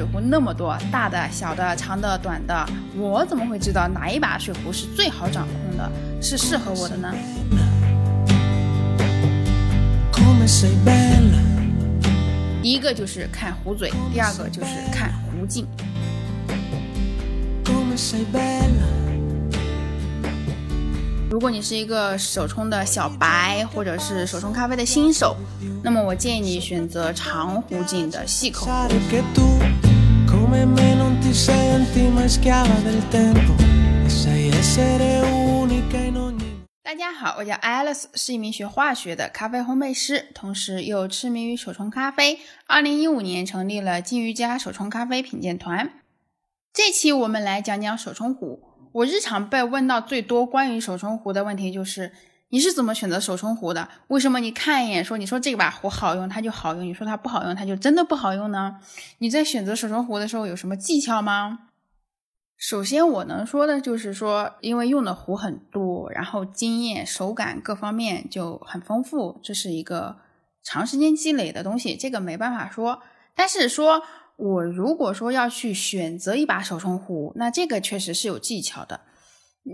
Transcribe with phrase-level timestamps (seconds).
[0.00, 2.66] 水壶那么多，大的、小的、长的、短的，
[2.96, 5.92] 我怎么会知道哪一把水壶是最好掌控的，
[6.22, 7.12] 是适合我的呢？
[12.62, 15.66] 第一个就是看壶嘴，第二个就是看壶径。
[21.30, 25.36] 如果你是一个手冲的小白，或者是手冲咖啡的新手，
[25.82, 28.66] 那么我建议你选择长壶径的细口。
[36.82, 42.40] 大家好，我叫 Alice，是一名学化学的咖啡烘焙师，同时又痴迷于手冲咖啡。
[42.66, 45.88] 二零一五年成立了金鱼家手冲咖啡品鉴团。
[46.72, 48.60] 这期我们来讲讲手冲壶。
[48.92, 52.12] 我日常被问到最多关于手冲壶的问题就是：
[52.50, 53.88] 你是怎么选择手冲壶的？
[54.08, 58.76] 为什么你看一眼说你说这把壶好用，它就好用；你说它不好用，它就真的不好用呢？
[59.18, 61.70] 你在选择手冲壶的时候有什么技巧吗？
[62.56, 70.16] 首先我能说的就是说，因为用的壶很多，然后经验、手感各方面就很丰富，这是一个
[70.62, 73.02] 长时间积累的东西，这个没办法说。
[73.34, 74.02] 但是说。
[74.42, 79.02] 我如果说要去选择一把手冲壶，那这个确实是有技巧的。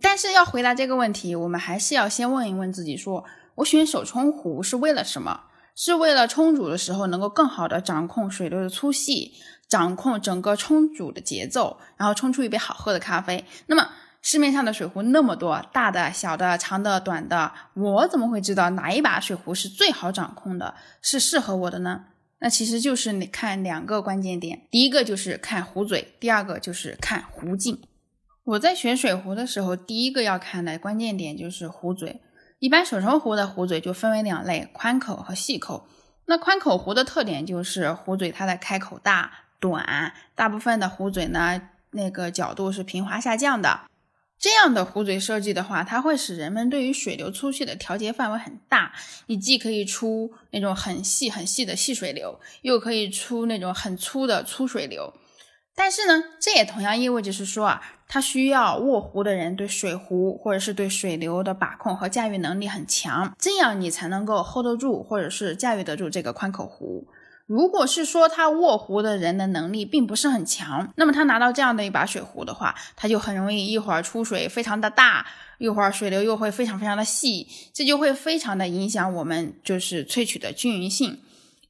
[0.00, 3.24] 但是要回答这个问题，我们还是要先问一问自己：说
[3.56, 5.42] 我选手冲壶是为了什么？
[5.74, 9.32] 是为了冲煮的时候能够更好的掌控水流的粗细，
[9.68, 13.44] 掌控整个冲煮的节奏，然后冲出一杯好喝的咖啡。
[13.66, 13.88] 那么
[14.20, 22.06] 市面上的水壶那么多，大的、小的、长的、短的，我怎么会知道哪一把水壶是最好掌控的，是适合我的呢？
[22.40, 27.80] 那其实就是你看两个关键点，第一个就是看壶嘴，第二个就是看壶径。
[28.48, 32.22] 我在选水壶的时候，第一个要看的关键点就是壶嘴。
[32.60, 35.86] 一般手冲壶的壶嘴就分为两类，宽口和细口。
[36.24, 43.82] 那宽口壶的特点就是壶嘴它的开口大、短，大部分的壶嘴呢，那个角度是平滑下降的。
[44.38, 48.94] 这样的壶嘴设计的话，它会使人们对于水流粗细的调节范围很大。
[49.26, 55.12] 你既可以出那种很细很细的细水流，又可以出那种很粗的粗水流。
[55.78, 67.06] 但是呢，这也同样意味着是说啊，它需要握壶的人对水壶或者是对水流的把控和驾驭能力很强，这样你才能够 hold 得住或者是驾驭得住这个宽口壶。
[67.46, 75.24] 如果是说他握壶的人的能力并不是很强，那么他拿到这样的一把水壶的话，他就很容易一会儿出水非常的大，
[75.58, 81.20] 一会儿水流又会非常非常的细，这就会非常的影响我们就是萃取的均匀性。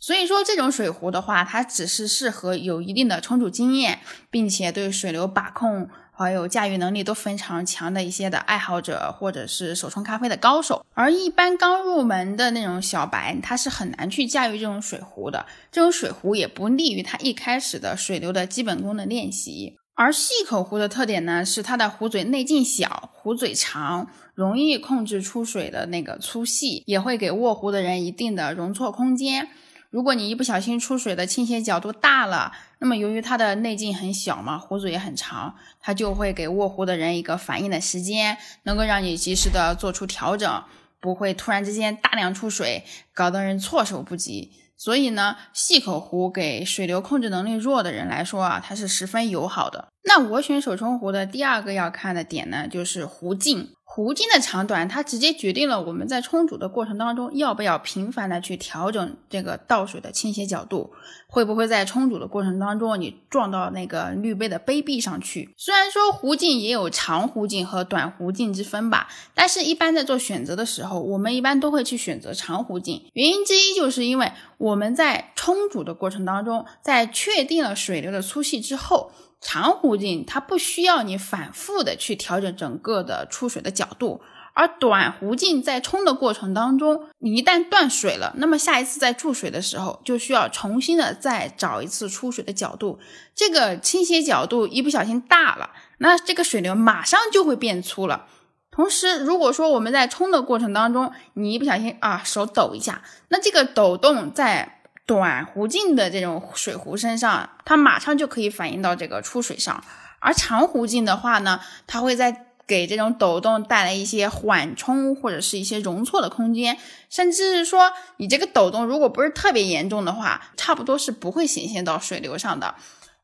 [0.01, 4.01] 所以说这种水壶的话，它只是适合有一定的冲煮经验，
[4.31, 5.89] 并且对水流把控。
[6.21, 15.47] 还有驾驭能力都非常强的一些的爱好者，或者是手冲咖啡的高手，而一般刚入门的那种小白，他是很难去驾驭这种水壶的。
[15.71, 19.77] 这种水壶也不利于他一开始的水流的基本功的练习。
[19.95, 29.49] 而细口壶的特点呢，是它的壶嘴内径小，壶嘴长，容易控制出水的那个粗细，也会给握壶的人一定的容错空间。
[29.91, 40.63] 如果你一不小心出水的倾斜角度大了，那么由于它的内径很小嘛，壶嘴也很长，它就会给握壶的人一个反应的时间，能够让你及时的做出调整，
[41.01, 42.85] 不会突然之间大量出水，
[43.15, 44.53] 搞得人措手不及。
[44.77, 49.89] 所以呢，细口壶给水流控制能力弱的人来说啊，它是十分友好的。
[50.05, 53.71] 那我选手冲壶的第二个要看的点呢，就是壶径。
[53.91, 60.93] 壶径的长短，它直接决定了我们在冲煮的过程当中要不要频繁的去调整这个倒水的倾斜角度，
[61.27, 65.53] 会不会在冲煮的过程当中你撞到那个滤杯的杯壁上去。
[65.57, 73.03] 虽然说壶径也有长壶径和短壶径之分吧，但是一般在做选择的时候，我们一般都会去选择长壶径。
[73.15, 79.11] 原因之一就是因为我们在冲煮的过程当中，在确定了水流的粗细之后。
[79.41, 84.21] 长壶径它不需要你反复的去调整整个的出水的角度，
[84.53, 92.99] 而短壶径在冲的过程当中，你一旦断水了，那么下一次在注水的时候就需要重新的再找一次出水的角度，
[93.35, 98.27] 这个倾斜角度一不小心大了，那这个水流马上就会变粗了。
[98.73, 104.75] 同时，如果说我们在冲的过程当中，你一不小心啊手抖一下，那这个抖动在。
[105.09, 109.83] 短弧径的这种水壶身上，它马上就可以反映到这个出水上；
[110.19, 116.77] 而长弧径的话呢，它会在给这种抖动带来一些缓冲或者是一些容错的空间，
[117.09, 122.75] 甚至是说你这个抖动如果不是特别严重的话，差不多是不会显现到水流上的。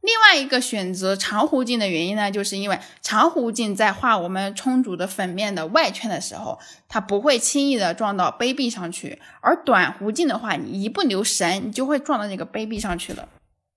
[0.04, 13.26] 另外一个选择长壶镜的原因呢，就是因为长壶镜在画我们冲煮的粉面的外圈的时候，它不会轻易的撞到杯壁上去；而短壶镜的话，你一不留神，你就会撞到那个杯壁上去了。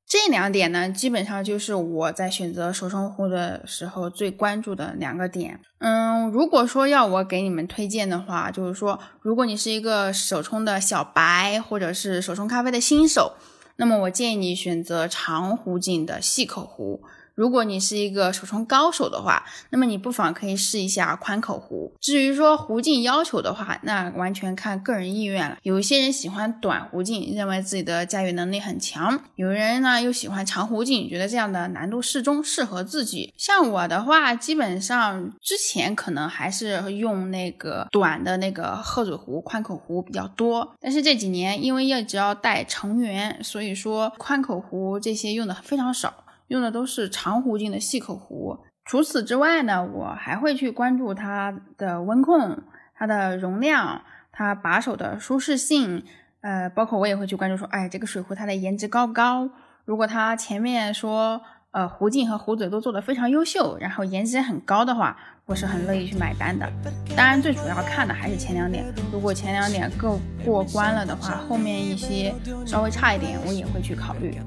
[0.05, 5.59] 这两点呢，基本上就是我在选择手冲壶的时候最关注的两个点。
[5.79, 13.33] 嗯，如果说要我给你们推荐的话，就是说，如果你是一个手冲的小白，或者是手冲咖啡的新手，
[13.77, 17.01] 那么我建议你选择长弧径的细口壶。
[17.37, 21.93] 如果你是一个手冲高手的话，那么你不妨可以试一下宽口壶。
[22.01, 25.55] 至于说壶径要求的话，那完全看个人意愿了。
[25.61, 33.31] 有一些人喜欢短壶径，认为自己的驾驭能力很强；有人呢又喜欢长壶径，觉得这样的难度适中，适合自己。
[33.37, 46.23] 像我的话，基本上之前可能还是用那个短的那个鹤嘴壶、宽口壶比较多，但是这几年因为一直要带成员，所以说宽口壶这些用的非常少。
[46.47, 48.59] 用的都是长壶径的细口壶。
[48.85, 52.63] 除此之外呢，我还会去关注它的温控、
[52.95, 54.01] 它的容量、
[54.31, 56.03] 它把手的舒适性。
[56.41, 59.49] 呃，包括我也会去关注说，哎，这个水壶它的颜值高不高？
[59.83, 61.41] 如果它前面说，
[61.71, 66.71] 呃，壶径和壶嘴都做得非常优秀，然后颜值很高的话，我是很乐意去买单的。
[67.15, 68.85] 当然，最主要看的还是前两点。
[69.11, 72.33] 如果前两点够过关了的话，后面一些
[72.65, 74.39] 稍微差一点，我也会去考虑。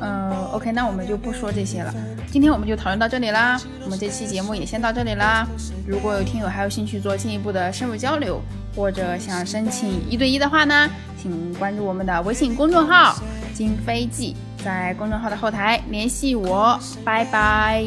[0.00, 1.94] 嗯，OK，那我们就不说这些了。
[2.30, 3.60] 今天我们就讨论到这里啦。
[3.84, 5.46] 我们这期节目也先到这里啦。
[5.86, 8.40] 如果有听友还有兴趣做进一步的深入交流，
[8.76, 10.88] 或者想申请一对一的话呢，
[11.20, 13.16] 请关注我们的微信公众号
[13.54, 16.78] “金飞记”，在公众号的后台联系我。
[17.04, 17.84] 拜拜。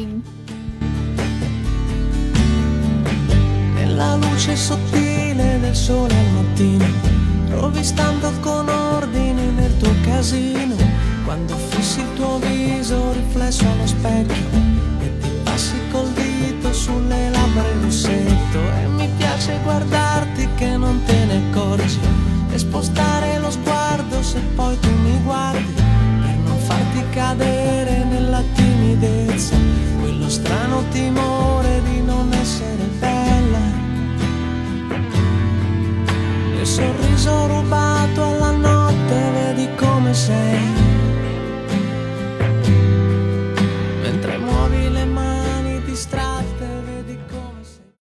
[11.32, 14.44] Quando fissi il tuo viso riflesso allo specchio
[15.00, 20.11] e ti passi col dito sulle labbra il rossetto e mi piace guardare